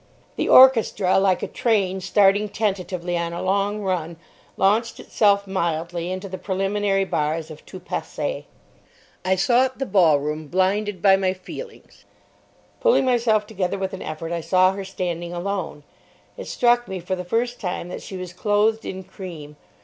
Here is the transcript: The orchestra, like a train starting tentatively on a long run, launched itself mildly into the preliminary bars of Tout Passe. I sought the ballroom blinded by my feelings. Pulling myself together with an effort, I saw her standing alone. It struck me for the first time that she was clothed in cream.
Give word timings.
The 0.35 0.49
orchestra, 0.49 1.19
like 1.19 1.43
a 1.43 1.47
train 1.47 2.01
starting 2.01 2.49
tentatively 2.49 3.15
on 3.19 3.33
a 3.33 3.41
long 3.43 3.81
run, 3.83 4.17
launched 4.57 4.99
itself 4.99 5.45
mildly 5.45 6.11
into 6.11 6.27
the 6.27 6.39
preliminary 6.39 7.05
bars 7.05 7.51
of 7.51 7.63
Tout 7.67 7.85
Passe. 7.85 8.47
I 9.23 9.35
sought 9.35 9.77
the 9.77 9.85
ballroom 9.85 10.47
blinded 10.47 11.03
by 11.03 11.17
my 11.17 11.33
feelings. 11.33 12.05
Pulling 12.79 13.05
myself 13.05 13.45
together 13.45 13.77
with 13.77 13.93
an 13.93 14.01
effort, 14.01 14.31
I 14.31 14.41
saw 14.41 14.71
her 14.73 14.83
standing 14.85 15.33
alone. 15.33 15.83
It 16.35 16.47
struck 16.47 16.87
me 16.87 16.99
for 16.99 17.15
the 17.15 17.23
first 17.23 17.59
time 17.61 17.89
that 17.89 18.01
she 18.01 18.17
was 18.17 18.33
clothed 18.33 18.85
in 18.85 19.03
cream. 19.03 19.55